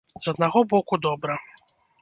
З 0.27 0.31
аднаго 0.33 0.63
боку, 0.71 1.01
добра. 1.05 1.35